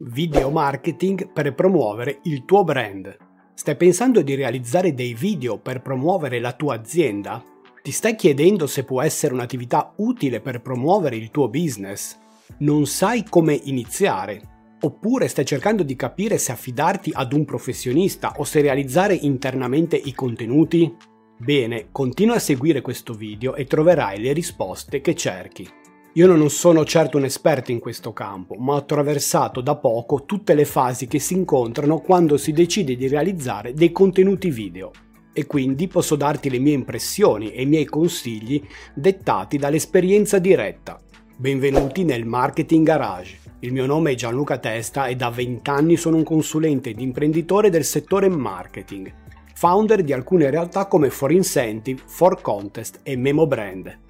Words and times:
Video 0.00 0.48
marketing 0.50 1.32
per 1.32 1.52
promuovere 1.54 2.20
il 2.22 2.44
tuo 2.44 2.62
brand. 2.62 3.16
Stai 3.52 3.74
pensando 3.74 4.22
di 4.22 4.36
realizzare 4.36 4.94
dei 4.94 5.12
video 5.12 5.58
per 5.58 5.82
promuovere 5.82 6.38
la 6.38 6.52
tua 6.52 6.76
azienda? 6.76 7.42
Ti 7.82 7.90
stai 7.90 8.14
chiedendo 8.14 8.68
se 8.68 8.84
può 8.84 9.02
essere 9.02 9.34
un'attività 9.34 9.94
utile 9.96 10.40
per 10.40 10.62
promuovere 10.62 11.16
il 11.16 11.32
tuo 11.32 11.48
business? 11.48 12.16
Non 12.58 12.86
sai 12.86 13.24
come 13.28 13.60
iniziare? 13.60 14.76
Oppure 14.82 15.26
stai 15.26 15.44
cercando 15.44 15.82
di 15.82 15.96
capire 15.96 16.38
se 16.38 16.52
affidarti 16.52 17.10
ad 17.12 17.32
un 17.32 17.44
professionista 17.44 18.34
o 18.36 18.44
se 18.44 18.60
realizzare 18.60 19.14
internamente 19.14 19.96
i 19.96 20.14
contenuti? 20.14 20.94
Bene, 21.36 21.88
continua 21.90 22.36
a 22.36 22.40
seguire 22.40 22.82
questo 22.82 23.14
video 23.14 23.56
e 23.56 23.64
troverai 23.64 24.20
le 24.20 24.32
risposte 24.32 25.00
che 25.00 25.16
cerchi. 25.16 25.68
Io 26.14 26.26
non 26.26 26.48
sono 26.48 26.84
certo 26.84 27.18
un 27.18 27.24
esperto 27.24 27.70
in 27.70 27.80
questo 27.80 28.14
campo, 28.14 28.54
ma 28.54 28.72
ho 28.72 28.76
attraversato 28.76 29.60
da 29.60 29.76
poco 29.76 30.24
tutte 30.24 30.54
le 30.54 30.64
fasi 30.64 31.06
che 31.06 31.18
si 31.18 31.34
incontrano 31.34 32.00
quando 32.00 32.38
si 32.38 32.52
decide 32.52 32.96
di 32.96 33.06
realizzare 33.08 33.74
dei 33.74 33.92
contenuti 33.92 34.50
video 34.50 34.90
e 35.34 35.46
quindi 35.46 35.86
posso 35.86 36.16
darti 36.16 36.48
le 36.48 36.58
mie 36.58 36.72
impressioni 36.72 37.52
e 37.52 37.62
i 37.62 37.66
miei 37.66 37.84
consigli 37.84 38.60
dettati 38.94 39.58
dall'esperienza 39.58 40.38
diretta. 40.38 40.98
Benvenuti 41.36 42.04
nel 42.04 42.24
Marketing 42.24 42.84
Garage. 42.84 43.38
Il 43.60 43.72
mio 43.72 43.86
nome 43.86 44.12
è 44.12 44.14
Gianluca 44.14 44.58
Testa 44.58 45.06
e 45.06 45.14
da 45.14 45.28
20 45.28 45.70
anni 45.70 45.96
sono 45.96 46.16
un 46.16 46.24
consulente 46.24 46.90
ed 46.90 47.00
imprenditore 47.00 47.68
del 47.68 47.84
settore 47.84 48.28
marketing, 48.28 49.12
founder 49.54 50.02
di 50.02 50.14
alcune 50.14 50.48
realtà 50.48 50.86
come 50.86 51.10
For 51.10 51.30
Incentive, 51.30 52.00
For 52.06 52.40
Contest 52.40 53.00
e 53.02 53.14
Memo 53.14 53.46
Brand. 53.46 54.06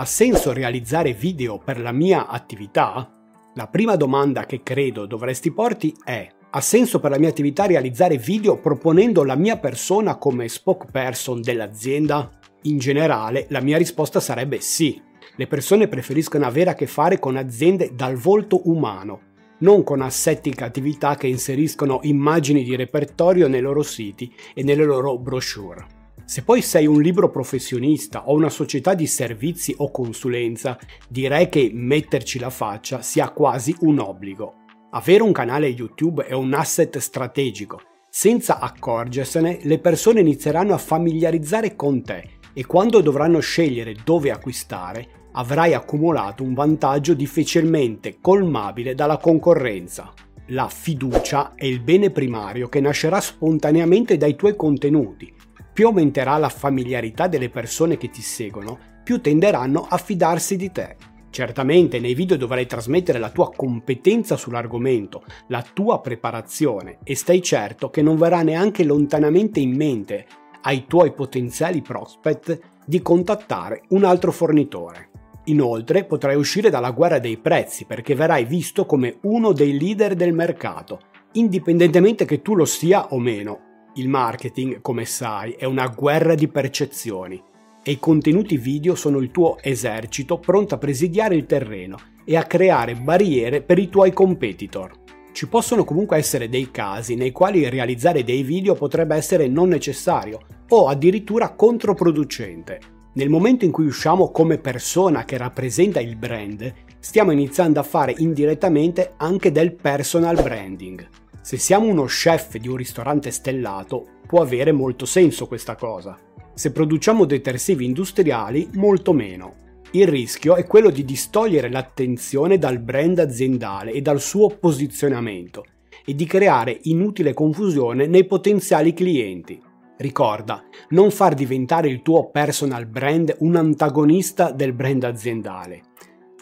Ha 0.00 0.06
senso 0.06 0.54
realizzare 0.54 1.12
video 1.12 1.58
per 1.58 1.78
la 1.78 1.92
mia 1.92 2.26
attività? 2.26 3.12
La 3.52 3.66
prima 3.66 3.96
domanda 3.96 4.46
che 4.46 4.62
credo 4.62 5.04
dovresti 5.04 5.52
porti 5.52 5.94
è 6.02 6.26
ha 6.52 6.60
senso 6.62 7.00
per 7.00 7.10
la 7.10 7.18
mia 7.18 7.28
attività 7.28 7.66
realizzare 7.66 8.16
video 8.16 8.56
proponendo 8.56 9.24
la 9.24 9.34
mia 9.34 9.58
persona 9.58 10.16
come 10.16 10.48
spokesperson 10.48 11.42
dell'azienda? 11.42 12.30
In 12.62 12.78
generale, 12.78 13.44
la 13.50 13.60
mia 13.60 13.76
risposta 13.76 14.20
sarebbe 14.20 14.62
sì. 14.62 14.98
Le 15.36 15.46
persone 15.46 15.86
preferiscono 15.86 16.46
avere 16.46 16.70
a 16.70 16.74
che 16.74 16.86
fare 16.86 17.18
con 17.18 17.36
aziende 17.36 17.90
dal 17.94 18.16
volto 18.16 18.70
umano, 18.70 19.20
non 19.58 19.82
con 19.82 20.00
assetti 20.00 20.50
attività 20.60 21.14
che 21.16 21.26
inseriscono 21.26 22.00
immagini 22.04 22.64
di 22.64 22.74
repertorio 22.74 23.48
nei 23.48 23.60
loro 23.60 23.82
siti 23.82 24.32
e 24.54 24.62
nelle 24.62 24.86
loro 24.86 25.18
brochure. 25.18 25.99
Se 26.30 26.44
poi 26.44 26.62
sei 26.62 26.86
un 26.86 27.02
libro 27.02 27.28
professionista 27.28 28.28
o 28.28 28.34
una 28.34 28.50
società 28.50 28.94
di 28.94 29.08
servizi 29.08 29.74
o 29.78 29.90
consulenza, 29.90 30.78
direi 31.08 31.48
che 31.48 31.72
metterci 31.74 32.38
la 32.38 32.50
faccia 32.50 33.02
sia 33.02 33.30
quasi 33.30 33.74
un 33.80 33.98
obbligo. 33.98 34.54
Avere 34.92 35.24
un 35.24 35.32
canale 35.32 35.66
YouTube 35.66 36.24
è 36.24 36.32
un 36.32 36.54
asset 36.54 36.98
strategico. 36.98 37.80
Senza 38.08 38.60
accorgersene, 38.60 39.58
le 39.62 39.80
persone 39.80 40.20
inizieranno 40.20 40.72
a 40.72 40.78
familiarizzare 40.78 41.74
con 41.74 42.04
te 42.04 42.38
e 42.52 42.64
quando 42.64 43.00
dovranno 43.00 43.40
scegliere 43.40 43.96
dove 44.04 44.30
acquistare, 44.30 45.08
avrai 45.32 45.74
accumulato 45.74 46.44
un 46.44 46.54
vantaggio 46.54 47.12
difficilmente 47.14 48.18
colmabile 48.20 48.94
dalla 48.94 49.16
concorrenza. 49.16 50.12
La 50.50 50.68
fiducia 50.68 51.54
è 51.56 51.64
il 51.64 51.80
bene 51.80 52.10
primario 52.10 52.68
che 52.68 52.80
nascerà 52.80 53.20
spontaneamente 53.20 54.16
dai 54.16 54.36
tuoi 54.36 54.54
contenuti 54.54 55.38
più 55.72 55.86
aumenterà 55.86 56.36
la 56.36 56.48
familiarità 56.48 57.26
delle 57.26 57.48
persone 57.48 57.96
che 57.96 58.10
ti 58.10 58.22
seguono, 58.22 58.78
più 59.02 59.20
tenderanno 59.20 59.86
a 59.88 59.96
fidarsi 59.96 60.56
di 60.56 60.70
te. 60.70 60.96
Certamente 61.30 62.00
nei 62.00 62.14
video 62.14 62.36
dovrai 62.36 62.66
trasmettere 62.66 63.20
la 63.20 63.30
tua 63.30 63.50
competenza 63.50 64.36
sull'argomento, 64.36 65.22
la 65.46 65.62
tua 65.62 66.00
preparazione 66.00 66.98
e 67.04 67.14
stai 67.14 67.40
certo 67.40 67.88
che 67.88 68.02
non 68.02 68.16
verrà 68.16 68.42
neanche 68.42 68.82
lontanamente 68.82 69.60
in 69.60 69.76
mente 69.76 70.26
ai 70.62 70.86
tuoi 70.86 71.12
potenziali 71.12 71.82
prospect 71.82 72.58
di 72.84 73.00
contattare 73.00 73.82
un 73.90 74.04
altro 74.04 74.32
fornitore. 74.32 75.10
Inoltre 75.44 76.04
potrai 76.04 76.34
uscire 76.34 76.68
dalla 76.68 76.90
guerra 76.90 77.18
dei 77.20 77.38
prezzi 77.38 77.84
perché 77.84 78.14
verrai 78.14 78.44
visto 78.44 78.84
come 78.84 79.18
uno 79.22 79.52
dei 79.52 79.78
leader 79.78 80.14
del 80.14 80.32
mercato, 80.34 81.00
indipendentemente 81.32 82.24
che 82.24 82.42
tu 82.42 82.54
lo 82.54 82.64
sia 82.64 83.06
o 83.08 83.18
meno, 83.18 83.69
il 83.94 84.08
marketing, 84.08 84.80
come 84.80 85.04
sai, 85.04 85.52
è 85.52 85.64
una 85.64 85.88
guerra 85.88 86.34
di 86.34 86.48
percezioni 86.48 87.42
e 87.82 87.92
i 87.92 87.98
contenuti 87.98 88.56
video 88.56 88.94
sono 88.94 89.18
il 89.18 89.30
tuo 89.30 89.56
esercito 89.60 90.38
pronto 90.38 90.74
a 90.74 90.78
presidiare 90.78 91.34
il 91.34 91.46
terreno 91.46 91.98
e 92.24 92.36
a 92.36 92.44
creare 92.44 92.94
barriere 92.94 93.62
per 93.62 93.78
i 93.78 93.88
tuoi 93.88 94.12
competitor. 94.12 94.92
Ci 95.32 95.48
possono 95.48 95.84
comunque 95.84 96.16
essere 96.18 96.48
dei 96.48 96.70
casi 96.70 97.14
nei 97.14 97.32
quali 97.32 97.68
realizzare 97.68 98.22
dei 98.22 98.42
video 98.42 98.74
potrebbe 98.74 99.16
essere 99.16 99.48
non 99.48 99.68
necessario 99.68 100.40
o 100.68 100.88
addirittura 100.88 101.54
controproducente. 101.54 102.78
Nel 103.14 103.28
momento 103.28 103.64
in 103.64 103.72
cui 103.72 103.86
usciamo 103.86 104.30
come 104.30 104.58
persona 104.58 105.24
che 105.24 105.36
rappresenta 105.36 106.00
il 106.00 106.16
brand, 106.16 106.72
stiamo 107.00 107.32
iniziando 107.32 107.80
a 107.80 107.84
fare 107.84 108.14
indirettamente 108.18 109.14
anche 109.16 109.50
del 109.50 109.74
personal 109.74 110.40
branding. 110.40 111.08
Se 111.42 111.56
siamo 111.56 111.86
uno 111.86 112.04
chef 112.04 112.56
di 112.58 112.68
un 112.68 112.76
ristorante 112.76 113.30
stellato, 113.30 114.18
può 114.26 114.42
avere 114.42 114.72
molto 114.72 115.06
senso 115.06 115.46
questa 115.46 115.74
cosa. 115.74 116.18
Se 116.54 116.70
produciamo 116.70 117.24
detersivi 117.24 117.86
industriali, 117.86 118.68
molto 118.74 119.14
meno. 119.14 119.54
Il 119.92 120.06
rischio 120.06 120.54
è 120.54 120.66
quello 120.66 120.90
di 120.90 121.04
distogliere 121.04 121.70
l'attenzione 121.70 122.58
dal 122.58 122.78
brand 122.78 123.18
aziendale 123.18 123.92
e 123.92 124.02
dal 124.02 124.20
suo 124.20 124.48
posizionamento 124.48 125.64
e 126.04 126.14
di 126.14 126.26
creare 126.26 126.78
inutile 126.82 127.32
confusione 127.32 128.06
nei 128.06 128.26
potenziali 128.26 128.92
clienti. 128.92 129.60
Ricorda, 129.96 130.62
non 130.90 131.10
far 131.10 131.34
diventare 131.34 131.88
il 131.88 132.02
tuo 132.02 132.30
personal 132.30 132.86
brand 132.86 133.34
un 133.40 133.56
antagonista 133.56 134.50
del 134.50 134.72
brand 134.72 135.04
aziendale. 135.04 135.82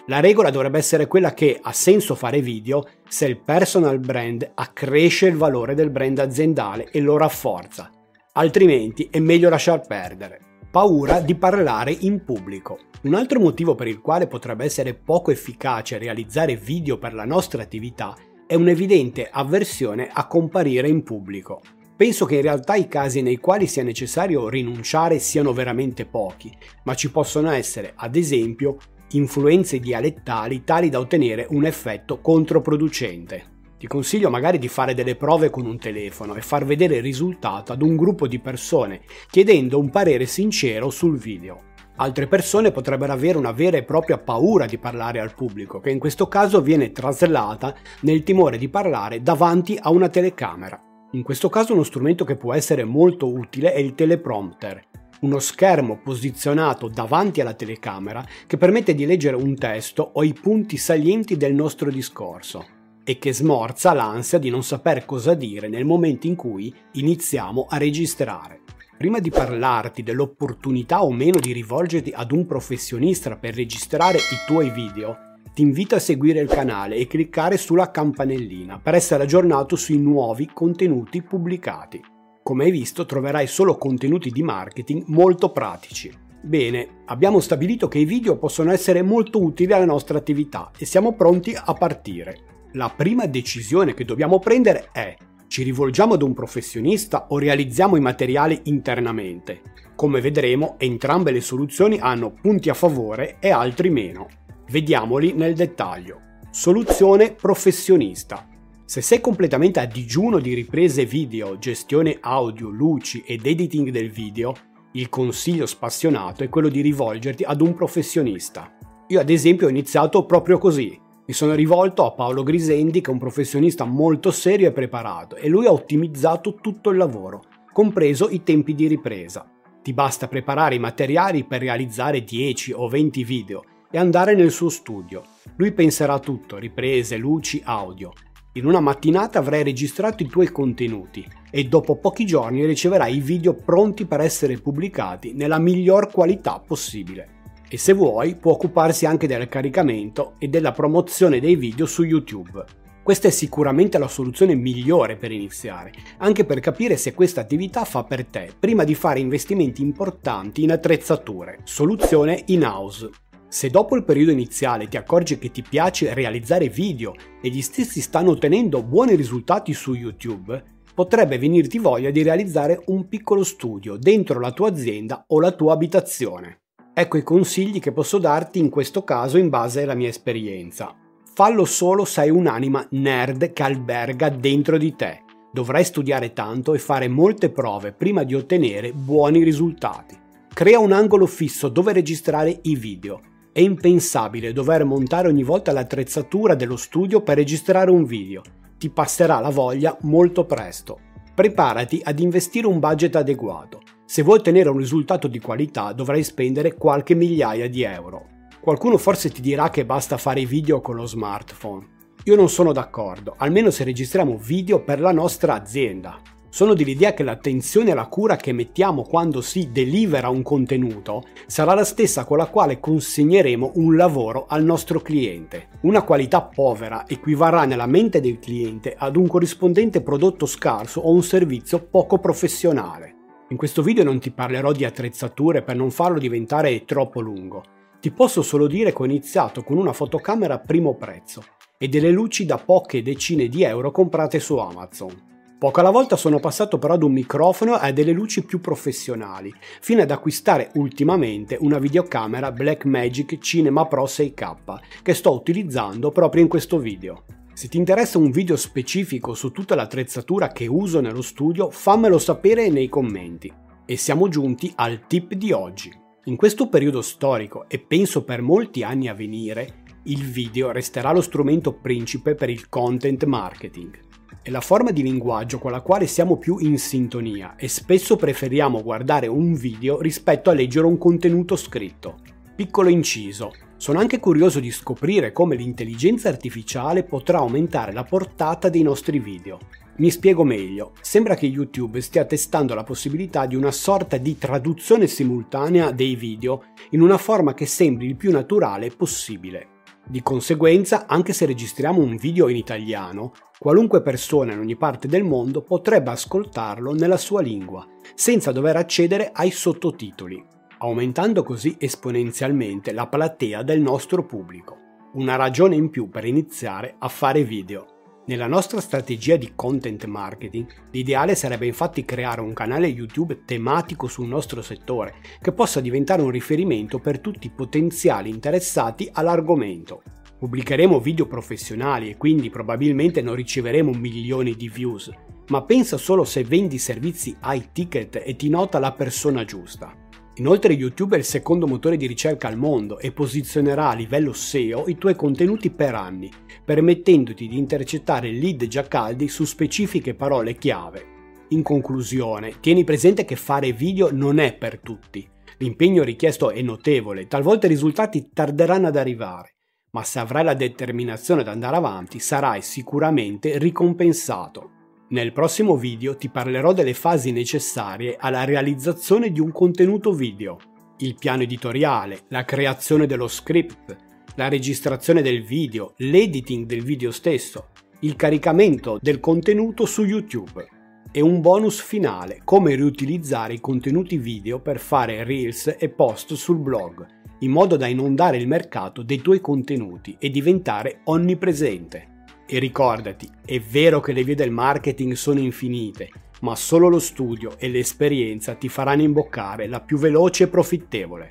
La 0.09 0.21
regola 0.21 0.49
dovrebbe 0.49 0.79
essere 0.79 1.07
quella 1.07 1.35
che 1.35 1.59
ha 1.61 1.73
senso 1.73 2.15
fare 2.15 2.41
video 2.41 2.87
se 3.07 3.27
il 3.27 3.39
personal 3.39 3.99
brand 3.99 4.53
accresce 4.55 5.27
il 5.27 5.37
valore 5.37 5.75
del 5.75 5.91
brand 5.91 6.19
aziendale 6.19 6.89
e 6.91 7.01
lo 7.01 7.19
rafforza, 7.19 7.91
altrimenti 8.33 9.09
è 9.11 9.19
meglio 9.19 9.51
lasciar 9.51 9.87
perdere. 9.87 10.41
Paura 10.71 11.21
di 11.21 11.35
parlare 11.35 11.95
in 12.01 12.25
pubblico. 12.25 12.79
Un 13.03 13.13
altro 13.13 13.39
motivo 13.39 13.75
per 13.75 13.87
il 13.87 14.01
quale 14.01 14.27
potrebbe 14.27 14.65
essere 14.65 14.95
poco 14.95 15.31
efficace 15.31 15.99
realizzare 15.99 16.57
video 16.57 16.97
per 16.97 17.13
la 17.13 17.27
nostra 17.27 17.61
attività 17.61 18.17
è 18.47 18.55
un'evidente 18.55 19.29
avversione 19.31 20.09
a 20.11 20.27
comparire 20.27 20.89
in 20.89 21.03
pubblico. 21.03 21.61
Penso 21.95 22.25
che 22.25 22.37
in 22.37 22.43
realtà 22.43 22.77
i 22.77 22.89
casi 22.89 23.21
nei 23.21 23.37
quali 23.37 23.67
sia 23.67 23.83
necessario 23.83 24.49
rinunciare 24.49 25.19
siano 25.19 25.53
veramente 25.53 26.07
pochi, 26.07 26.51
ma 26.85 26.95
ci 26.95 27.11
possono 27.11 27.51
essere, 27.51 27.93
ad 27.95 28.17
esempio, 28.17 28.79
influenze 29.13 29.79
dialettali 29.79 30.65
tali 30.65 30.89
da 30.89 30.99
ottenere 30.99 31.47
un 31.51 31.65
effetto 31.65 32.21
controproducente. 32.21 33.57
Ti 33.79 33.87
consiglio 33.87 34.29
magari 34.29 34.59
di 34.59 34.67
fare 34.67 34.93
delle 34.93 35.15
prove 35.15 35.51
con 35.51 35.65
un 35.65 35.79
telefono 35.79 36.35
e 36.35 36.41
far 36.41 36.65
vedere 36.65 36.97
il 36.97 37.03
risultato 37.03 37.73
ad 37.73 37.81
un 37.81 37.97
gruppo 37.97 38.27
di 38.27 38.41
persone 38.41 39.03
chiedendo 39.31 39.79
un 39.79 39.89
parere 39.89 40.27
sincero 40.27 40.91
sul 40.91 41.17
video. 41.17 41.67
Altre 42.01 42.27
persone 42.27 42.71
potrebbero 42.71 43.13
avere 43.13 43.39
una 43.39 43.53
vera 43.53 43.77
e 43.77 43.85
propria 43.85 44.19
paura 44.19 44.67
di 44.67 44.79
parlare 44.79 45.21
al 45.21 45.35
pubblico, 45.35 45.81
che 45.81 45.91
in 45.91 45.99
questo 45.99 46.29
caso 46.29 46.61
viene 46.61 46.93
traslata 46.93 47.75
nel 48.03 48.23
timore 48.23 48.59
di 48.59 48.69
parlare 48.69 49.23
davanti 49.23 49.77
a 49.81 49.91
una 49.91 50.09
telecamera. 50.09 50.81
In 51.13 51.23
questo 51.23 51.49
caso 51.49 51.73
uno 51.73 51.83
strumento 51.83 52.25
che 52.25 52.37
può 52.37 52.55
essere 52.55 52.85
molto 52.85 53.33
utile 53.33 53.73
è 53.73 53.79
il 53.79 53.95
teleprompter, 53.95 54.85
uno 55.21 55.39
schermo 55.39 55.99
posizionato 56.03 56.89
davanti 56.89 57.41
alla 57.41 57.55
telecamera 57.55 58.25
che 58.47 58.57
permette 58.57 58.95
di 58.95 59.07
leggere 59.07 59.37
un 59.37 59.57
testo 59.57 60.11
o 60.15 60.23
i 60.23 60.33
punti 60.33 60.77
salienti 60.77 61.37
del 61.37 61.55
nostro 61.55 61.91
discorso 61.91 62.77
e 63.05 63.19
che 63.19 63.33
smorza 63.33 63.95
l'ansia 63.95 64.39
di 64.39 64.51
non 64.51 64.63
saper 64.63 65.05
cosa 65.07 65.33
dire 65.35 65.69
nel 65.69 65.87
momento 65.87 66.27
in 66.27 66.37
cui 66.37 66.73
iniziamo 66.93 67.67
a 67.69 67.79
registrare. 67.79 68.61
Prima 68.99 69.19
di 69.19 69.31
parlarti 69.31 70.03
dell'opportunità 70.03 71.03
o 71.03 71.11
meno 71.11 71.39
di 71.39 71.53
rivolgerti 71.53 72.13
ad 72.15 72.33
un 72.33 72.45
professionista 72.47 73.37
per 73.37 73.55
registrare 73.55 74.19
i 74.19 74.37
tuoi 74.47 74.71
video, 74.71 75.17
ti 75.55 75.63
invito 75.63 75.95
a 75.95 76.01
seguire 76.01 76.41
il 76.41 76.49
canale 76.49 76.97
e 76.97 77.07
cliccare 77.07 77.57
sulla 77.57 77.91
campanellina 77.91 78.79
per 78.79 78.95
essere 78.95 79.23
aggiornato 79.23 79.75
sui 79.75 79.99
nuovi 79.99 80.51
contenuti 80.53 81.23
pubblicati. 81.23 82.18
Come 82.49 82.65
hai 82.65 82.71
visto 82.71 83.05
troverai 83.05 83.47
solo 83.47 83.77
contenuti 83.77 84.31
di 84.31 84.43
marketing 84.43 85.03
molto 85.09 85.53
pratici. 85.53 86.11
Bene, 86.41 87.03
abbiamo 87.05 87.41
stabilito 87.41 87.89
che 87.89 87.99
i 87.99 88.07
video 88.07 88.39
possono 88.39 88.73
essere 88.73 89.03
molto 89.03 89.39
utili 89.43 89.75
alla 89.75 89.85
nostra 89.85 90.17
attività 90.17 90.71
e 90.79 90.87
siamo 90.87 91.13
pronti 91.13 91.55
a 91.55 91.75
partire. 91.75 92.69
La 92.73 92.89
prima 92.89 93.27
decisione 93.27 93.93
che 93.93 94.07
dobbiamo 94.07 94.39
prendere 94.39 94.89
è 94.93 95.15
Ci 95.47 95.63
rivolgiamo 95.63 96.15
ad 96.15 96.23
un 96.23 96.33
professionista 96.33 97.27
o 97.29 97.39
realizziamo 97.39 97.97
i 97.97 98.01
materiali 98.01 98.59
internamente? 98.63 99.61
Come 99.95 100.23
vedremo, 100.23 100.77
entrambe 100.79 101.33
le 101.33 101.43
soluzioni 101.43 101.99
hanno 101.99 102.33
punti 102.33 102.71
a 102.71 102.75
favore 102.75 103.37
e 103.41 103.51
altri 103.51 103.91
meno. 103.91 104.27
Vediamoli 104.71 105.35
nel 105.35 105.53
dettaglio. 105.53 106.19
Soluzione 106.51 107.35
professionista. 107.35 108.49
Se 108.89 109.03
sei 109.03 109.21
completamente 109.21 109.81
a 109.81 109.85
digiuno 109.85 110.39
di 110.39 110.55
riprese 110.55 111.05
video, 111.05 111.59
gestione 111.59 112.17
audio, 112.23 112.71
luci 112.71 113.23
ed 113.27 113.45
editing 113.45 113.91
del 113.91 114.11
video, 114.11 114.55
il 114.93 115.11
consiglio 115.11 115.67
spassionato 115.67 116.43
è 116.43 116.49
quello 116.49 116.71
di 116.71 116.81
rivolgerti 116.81 117.43
ad 117.43 117.61
un 117.61 117.75
professionista. 117.75 118.79
Io 119.09 119.21
ad 119.21 119.29
esempio 119.29 119.67
ho 119.67 119.71
iniziato 119.71 120.25
proprio 120.25 120.57
così. 120.57 120.99
Mi 121.27 121.35
sono 121.35 121.53
rivolto 121.53 122.07
a 122.07 122.13
Paolo 122.13 122.43
Grisendi 122.43 123.03
che 123.03 123.11
è 123.11 123.13
un 123.13 123.19
professionista 123.19 123.85
molto 123.85 124.31
serio 124.31 124.69
e 124.69 124.73
preparato 124.73 125.37
e 125.37 125.49
lui 125.49 125.67
ha 125.67 125.73
ottimizzato 125.73 126.55
tutto 126.55 126.89
il 126.89 126.97
lavoro, 126.97 127.43
compreso 127.71 128.31
i 128.31 128.43
tempi 128.43 128.75
di 128.75 128.87
ripresa. 128.87 129.47
Ti 129.83 129.93
basta 129.93 130.29
preparare 130.29 130.77
i 130.77 130.81
materiali 130.81 131.45
per 131.45 131.61
realizzare 131.61 132.25
10 132.25 132.73
o 132.73 132.89
20 132.89 133.23
video 133.23 133.65
e 133.91 133.99
andare 133.99 134.35
nel 134.35 134.51
suo 134.51 134.71
studio. 134.71 135.25
Lui 135.57 135.73
penserà 135.73 136.15
a 136.15 136.21
tutto, 136.21 136.57
riprese, 136.57 137.19
luci, 137.19 137.61
audio. 137.63 138.13
In 138.53 138.67
una 138.67 138.81
mattinata 138.81 139.39
avrai 139.39 139.63
registrato 139.63 140.23
i 140.23 140.27
tuoi 140.27 140.51
contenuti 140.51 141.27
e 141.51 141.65
dopo 141.65 141.97
pochi 141.97 142.25
giorni 142.25 142.65
riceverai 142.65 143.17
i 143.17 143.21
video 143.21 143.55
pronti 143.55 144.07
per 144.07 144.21
essere 144.21 144.59
pubblicati 144.59 145.33
nella 145.35 145.59
miglior 145.59 146.11
qualità 146.11 146.59
possibile 146.59 147.37
e 147.69 147.77
se 147.77 147.93
vuoi 147.93 148.35
può 148.37 148.53
occuparsi 148.53 149.05
anche 149.05 149.27
del 149.27 149.49
caricamento 149.49 150.35
e 150.39 150.49
della 150.49 150.73
promozione 150.73 151.41
dei 151.41 151.57
video 151.57 151.85
su 151.85 152.03
YouTube. 152.03 152.65
Questa 153.03 153.29
è 153.29 153.31
sicuramente 153.31 153.99
la 153.99 154.09
soluzione 154.09 154.55
migliore 154.55 155.17
per 155.17 155.31
iniziare, 155.31 155.93
anche 156.19 156.45
per 156.45 156.61
capire 156.61 156.97
se 156.97 157.15
questa 157.15 157.43
attività 157.43 157.85
fa 157.85 158.05
per 158.05 158.25
te, 158.27 158.51
prima 158.59 158.85
di 158.85 158.95
fare 158.95 159.21
investimenti 159.21 159.83
importanti 159.83 160.63
in 160.63 160.73
attrezzature. 160.73 161.61
Soluzione 161.65 162.43
in-house. 162.47 163.11
Se 163.51 163.71
dopo 163.71 163.97
il 163.97 164.05
periodo 164.05 164.31
iniziale 164.31 164.89
ti 164.89 164.99
accorgi 164.99 165.39
che 165.39 165.51
ti 165.51 165.63
piace 165.63 166.13
realizzare 166.13 166.69
video 166.69 167.15
e 167.41 167.49
gli 167.49 167.63
stessi 167.63 168.03
stanno 168.03 168.33
ottenendo 168.33 168.83
buoni 168.83 169.15
risultati 169.15 169.73
su 169.73 169.95
YouTube, 169.95 170.63
potrebbe 170.95 171.39
venirti 171.39 171.79
voglia 171.79 172.11
di 172.11 172.23
realizzare 172.23 172.83
un 172.87 173.09
piccolo 173.09 173.43
studio 173.45 173.97
dentro 173.97 174.39
la 174.39 174.53
tua 174.53 174.69
azienda 174.69 175.25
o 175.29 175.41
la 175.41 175.53
tua 175.53 175.73
abitazione. 175.73 176.61
Ecco 176.93 177.17
i 177.17 177.23
consigli 177.23 177.81
che 177.81 177.93
posso 177.93 178.19
darti 178.19 178.59
in 178.59 178.69
questo 178.69 179.03
caso 179.03 179.39
in 179.39 179.49
base 179.49 179.83
alla 179.83 179.95
mia 179.95 180.09
esperienza. 180.09 180.95
Fallo 181.33 181.65
solo 181.65 182.05
se 182.05 182.21
hai 182.21 182.31
un'anima 182.31 182.87
nerd 182.91 183.55
che 183.55 183.63
alberga 183.63 184.29
dentro 184.29 184.77
di 184.77 184.95
te. 184.95 185.23
Dovrai 185.51 185.85
studiare 185.85 186.35
tanto 186.35 186.75
e 186.75 186.79
fare 186.79 187.09
molte 187.09 187.49
prove 187.49 187.93
prima 187.93 188.25
di 188.25 188.35
ottenere 188.35 188.93
buoni 188.93 189.43
risultati. 189.43 190.19
Crea 190.53 190.79
un 190.81 190.93
angolo 190.93 191.25
fisso 191.25 191.69
dove 191.69 191.93
registrare 191.95 192.59
i 192.63 192.75
video. 192.75 193.21
È 193.59 193.63
impensabile 193.63 194.53
dover 194.53 194.85
montare 194.85 195.27
ogni 195.27 195.43
volta 195.43 195.73
l'attrezzatura 195.73 196.55
dello 196.55 196.77
studio 196.77 197.23
per 197.23 197.39
registrare 197.39 197.91
un 197.91 198.05
video. 198.05 198.41
Ti 198.79 198.89
passerà 198.89 199.41
la 199.41 199.49
voglia 199.49 199.99
molto 200.03 200.45
presto. 200.45 201.01
Preparati 201.35 202.01
ad 202.05 202.21
investire 202.21 202.69
un 202.69 202.79
budget 202.79 203.17
adeguato. 203.17 203.81
Se 204.05 204.23
vuoi 204.23 204.39
ottenere 204.39 204.69
un 204.69 204.79
risultato 204.79 205.27
di 205.27 205.41
qualità 205.41 205.91
dovrai 205.93 206.23
spendere 206.23 206.77
qualche 206.77 207.17
migliaia 207.17 207.69
di 207.69 207.83
euro. 207.83 208.27
Qualcuno 208.61 208.97
forse 208.97 209.29
ti 209.29 209.41
dirà 209.41 209.71
che 209.71 209.85
basta 209.85 210.19
fare 210.19 210.45
video 210.45 210.81
con 210.81 210.95
lo 210.95 211.07
smartphone. 211.07 211.85
Io 212.27 212.37
non 212.37 212.49
sono 212.49 212.71
d'accordo, 212.71 213.35
almeno 213.39 213.71
se 213.71 213.83
registriamo 213.83 214.39
video 214.39 214.85
per 214.85 215.01
la 215.01 215.11
nostra 215.11 215.55
azienda. 215.55 216.17
Sono 216.51 216.73
dell'idea 216.73 217.13
che 217.13 217.23
l'attenzione 217.23 217.91
e 217.91 217.95
la 217.95 218.07
cura 218.07 218.37
che 218.37 218.53
mettiamo 218.53 219.03
quando 219.03 219.43
si 219.43 219.71
delivera 219.71 220.31
un 220.31 220.43
contenuto 220.43 221.25
sarà 221.47 221.75
la 221.75 221.85
stessa 221.85 222.25
con 222.25 222.39
la 222.39 222.47
quale 222.47 222.81
consegneremo 222.81 223.73
un 223.75 223.97
lavoro 223.97 224.47
al 224.49 224.65
nostro 224.65 225.01
cliente. 225.01 225.69
Una 225.83 226.03
qualità 226.03 226.41
povera 226.43 227.07
equivarrà 227.07 227.67
nella 227.67 227.87
mente 227.87 228.21
del 228.21 228.39
cliente 228.39 228.95
ad 228.97 229.17
un 229.17 229.29
corrispondente 229.29 230.01
prodotto 230.01 230.47
scarso 230.47 231.03
o 231.03 231.13
un 231.13 231.23
servizio 231.23 231.85
poco 231.85 232.19
professionale. 232.19 233.15
In 233.51 233.59
questo 233.59 233.83
video 233.83 234.05
non 234.05 234.19
ti 234.19 234.31
parlerò 234.31 234.73
di 234.73 234.87
attrezzature 234.87 235.63
per 235.63 235.77
non 235.77 235.91
farlo 235.91 236.19
diventare 236.19 236.85
troppo 236.87 237.21
lungo. 237.21 237.63
Ti 238.01 238.11
posso 238.11 238.41
solo 238.41 238.67
dire 238.67 238.93
che 238.93 239.03
ho 239.03 239.07
iniziato 239.07 239.63
con 239.63 239.77
una 239.77 239.93
fotocamera 239.93 240.55
a 240.55 240.61
primo 240.61 240.95
prezzo 240.95 241.45
e 241.77 241.89
delle 241.89 242.11
luci 242.11 242.47
da 242.47 242.57
poche 242.57 243.03
decine 243.03 243.49
di 243.49 243.65
euro 243.65 243.91
comprate 243.91 244.41
su 244.41 244.57
Amazon. 244.57 245.38
Poco 245.59 245.81
alla 245.81 245.91
volta 245.91 246.15
sono 246.15 246.39
passato 246.39 246.79
però 246.79 246.95
ad 246.95 247.03
un 247.03 247.11
microfono 247.11 247.75
e 247.75 247.89
a 247.89 247.91
delle 247.91 248.13
luci 248.13 248.45
più 248.45 248.61
professionali, 248.61 249.53
fino 249.81 250.01
ad 250.03 250.13
acquistare 250.13 250.71
ultimamente 250.75 251.57
una 251.59 251.79
videocamera 251.79 252.53
Blackmagic 252.53 253.39
Cinema 253.39 253.85
Pro 253.87 254.05
6K 254.05 254.79
che 255.03 255.15
sto 255.15 255.33
utilizzando 255.33 256.13
proprio 256.13 256.43
in 256.43 256.49
questo 256.49 256.79
video. 256.79 257.25
Se 257.55 257.67
ti 257.67 257.77
interessa 257.77 258.19
un 258.19 258.31
video 258.31 258.55
specifico 258.55 259.35
su 259.35 259.51
tutta 259.51 259.75
l'attrezzatura 259.75 260.53
che 260.53 260.69
uso 260.69 261.01
nello 261.01 261.23
studio, 261.23 261.71
fammelo 261.71 262.19
sapere 262.19 262.69
nei 262.71 262.89
commenti. 262.89 263.53
E 263.85 263.97
siamo 263.97 264.29
giunti 264.29 264.73
al 264.77 265.09
tip 265.09 265.35
di 265.35 265.51
oggi. 265.51 265.91
In 266.27 266.37
questo 266.37 266.69
periodo 266.69 267.03
storico 267.03 267.69
e 267.69 267.81
penso 267.81 268.23
per 268.23 268.43
molti 268.43 268.85
anni 268.85 269.09
a 269.09 269.15
venire, 269.15 269.83
il 270.05 270.23
video 270.23 270.71
resterà 270.71 271.11
lo 271.11 271.21
strumento 271.21 271.73
principe 271.73 272.37
per 272.37 272.49
il 272.49 272.69
content 272.69 273.25
marketing. 273.25 274.07
È 274.41 274.51
la 274.51 274.61
forma 274.61 274.93
di 274.93 275.03
linguaggio 275.03 275.59
con 275.59 275.71
la 275.71 275.81
quale 275.81 276.07
siamo 276.07 276.37
più 276.39 276.59
in 276.61 276.79
sintonia 276.79 277.57
e 277.57 277.69
spesso 277.69 278.17
preferiamo 278.17 278.83
guardare 278.83 279.27
un 279.27 279.55
video 279.55 280.01
rispetto 280.01 280.49
a 280.49 280.55
leggere 280.55 280.87
un 280.87 280.97
contenuto 280.97 281.55
scritto. 281.57 282.17
Piccolo 282.55 282.89
inciso, 282.89 283.53
sono 283.77 283.99
anche 283.99 284.19
curioso 284.19 284.59
di 284.59 284.71
scoprire 284.71 285.33
come 285.33 285.55
l'intelligenza 285.55 286.29
artificiale 286.29 287.05
potrà 287.05 287.39
aumentare 287.39 287.93
la 287.93 288.05
portata 288.05 288.69
dei 288.69 288.83
nostri 288.83 289.19
video. 289.19 289.59
Mi 289.99 290.11
spiego 290.11 290.45
meglio, 290.45 290.93
sembra 291.01 291.35
che 291.35 291.47
YouTube 291.47 292.01
stia 292.01 292.25
testando 292.25 292.75
la 292.75 292.85
possibilità 292.85 293.47
di 293.47 293.57
una 293.57 293.73
sorta 293.73 294.17
di 294.17 294.39
traduzione 294.39 295.07
simultanea 295.07 295.91
dei 295.91 296.15
video 296.15 296.65
in 296.91 297.03
una 297.03 297.19
forma 297.19 297.53
che 297.53 297.67
sembri 297.67 298.07
il 298.07 298.17
più 298.17 298.31
naturale 298.31 298.91
possibile. 298.91 299.77
Di 300.09 300.23
conseguenza, 300.23 301.07
anche 301.07 301.33
se 301.33 301.45
registriamo 301.47 302.01
un 302.01 302.17
video 302.17 302.49
in 302.49 302.57
italiano, 302.57 303.33
qualunque 303.59 304.03
persona 304.03 304.53
in 304.53 304.59
ogni 304.59 304.77
parte 304.77 305.07
del 305.07 305.25
mondo 305.25 305.63
potrebbe 305.63 306.11
ascoltarlo 306.11 306.95
nella 306.95 307.19
sua 307.19 307.43
lingua, 307.43 307.87
senza 308.15 308.51
dover 308.51 308.77
accedere 308.77 309.31
ai 309.33 309.51
sottotitoli 309.51 310.57
aumentando 310.79 311.43
così 311.43 311.77
esponenzialmente 311.79 312.93
la 312.93 313.07
platea 313.07 313.63
del 313.63 313.81
nostro 313.81 314.25
pubblico. 314.25 314.77
Una 315.15 315.37
ragione 315.37 315.75
in 315.75 315.91
più 315.91 316.09
per 316.09 316.25
iniziare 316.25 316.95
a 316.99 317.09
fare 317.09 317.43
video. 317.43 317.98
Nella 318.29 318.47
nostra 318.47 318.83
strategia 318.83 319.37
di 319.37 319.53
content 319.55 320.05
marketing, 320.05 320.67
l'ideale 320.91 321.35
sarebbe 321.35 321.65
infatti 321.65 322.05
creare 322.05 322.43
un 322.43 322.53
canale 322.53 322.87
YouTube 322.87 323.45
tematico 323.47 324.07
sul 324.07 324.29
nostro 324.29 324.61
settore, 324.61 325.15
che 325.41 325.51
possa 325.51 325.81
diventare 325.81 326.21
un 326.21 326.29
riferimento 326.29 326.99
per 326.99 327.21
tutti 327.21 327.47
i 327.47 327.53
potenziali 327.57 328.29
interessati 328.29 329.09
all'argomento. 329.11 330.03
Pubblicheremo 330.39 331.01
video 331.01 331.27
professionali 331.27 332.11
e 332.11 332.19
quindi 332.19 332.51
probabilmente 332.51 333.23
non 333.23 333.35
riceveremo 333.35 333.93
milioni 333.93 334.55
di 334.55 334.69
views, 334.69 335.11
ma 335.47 335.63
pensa 335.63 335.97
solo 335.97 336.25
se 336.25 336.45
vendi 336.45 336.77
servizi 336.77 337.35
high 337.43 337.71
ticket 337.73 338.23
e 338.23 338.37
ti 338.37 338.51
nota 338.51 338.79
la 338.79 338.93
persona 338.93 339.47
giusta. 339.47 339.91
Inoltre 340.39 340.73
YouTube 340.73 341.17
è 341.17 341.19
il 341.19 341.25
secondo 341.25 341.67
motore 341.67 341.97
di 341.97 342.07
ricerca 342.07 342.47
al 342.47 342.57
mondo 342.57 343.01
e 343.01 343.11
posizionerà 343.11 343.91
a 343.91 343.95
livello 343.95 344.33
SEO 344.33 344.85
i 344.87 344.97
tuoi 344.97 345.17
contenuti 345.17 345.71
per 345.71 345.97
anni, 345.97 346.31
permettendoti 346.65 347.49
di 347.49 347.59
intercettare 347.59 348.31
lead 348.31 348.67
già 348.69 348.87
caldi 348.87 349.27
su 349.27 349.45
specifiche 349.45 350.15
parole 350.15 350.55
chiave. 350.55 351.17
In 351.49 351.63
conclusione, 351.63 352.61
tieni 352.61 352.85
presente 352.85 353.25
che 353.25 353.35
fare 353.35 353.73
video 353.73 354.13
non 354.13 354.39
è 354.39 354.55
per 354.55 354.79
tutti. 354.79 355.29
L'impegno 355.59 356.05
richiesto 356.05 356.51
è 356.51 356.63
notevole, 356.63 357.27
talvolta 357.27 357.67
i 357.67 357.71
risultati 357.71 358.31
tarderanno 358.33 358.87
ad 358.87 358.97
arrivare, 358.97 359.55
ma 359.91 360.05
se 360.05 360.21
avrai 360.21 360.45
la 360.45 360.55
determinazione 360.55 361.41
ad 361.41 361.49
andare 361.49 361.75
avanti 361.75 362.21
sarai 362.21 362.63
sicuramente 362.63 363.59
ricompensato. 363.59 364.78
Nel 365.11 365.33
prossimo 365.33 365.79
video 365.79 366.19
ti 366.19 366.29
parlerò 366.29 366.75
delle 366.75 366.93
fasi 366.93 367.33
necessarie 367.33 368.17
alla 368.21 368.45
realizzazione 368.45 369.33
di 369.33 369.41
un 369.41 369.53
contenuto 369.53 370.13
video, 370.13 370.59
il 370.99 371.15
piano 371.19 371.45
editoriale, 371.45 372.25
la 372.29 372.45
creazione 372.45 373.07
dello 373.07 373.27
script, 373.27 373.97
la 374.37 374.49
registrazione 374.49 375.23
del 375.23 375.43
video, 375.43 375.95
l'editing 375.97 376.67
del 376.67 376.83
video 376.83 377.11
stesso, 377.11 377.69
il 378.01 378.17
caricamento 378.17 378.99
del 379.01 379.19
contenuto 379.19 379.87
su 379.87 380.05
YouTube 380.05 380.69
e 381.11 381.23
un 381.23 381.41
bonus 381.41 381.81
finale, 381.81 382.43
come 382.45 382.75
riutilizzare 382.75 383.55
i 383.55 383.61
contenuti 383.61 384.19
video 384.19 384.61
per 384.61 384.79
fare 384.79 385.25
reels 385.25 385.75
e 385.79 385.89
post 385.89 386.35
sul 386.35 386.59
blog, 386.59 387.07
in 387.39 387.51
modo 387.51 387.77
da 387.77 387.87
inondare 387.87 388.37
il 388.37 388.47
mercato 388.47 389.03
dei 389.03 389.23
tuoi 389.23 389.41
contenuti 389.41 390.17
e 390.19 390.29
diventare 390.29 391.01
onnipresente. 391.05 392.17
E 392.51 392.59
ricordati, 392.59 393.31
è 393.45 393.61
vero 393.61 394.01
che 394.01 394.13
le 394.13 394.25
vie 394.25 394.35
del 394.35 394.51
marketing 394.51 395.13
sono 395.13 395.39
infinite, 395.39 396.09
ma 396.41 396.57
solo 396.57 396.89
lo 396.89 396.99
studio 396.99 397.59
e 397.59 397.69
l'esperienza 397.69 398.55
ti 398.55 398.71
faranno 398.71 399.03
imboccare 399.03 399.67
la 399.67 399.83
più 399.83 399.99
veloce 399.99 400.45
e 400.45 400.49
profittevole. 400.49 401.31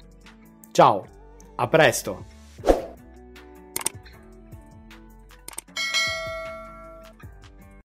Ciao, 0.71 1.07
a 1.55 1.67
presto! 1.67 2.36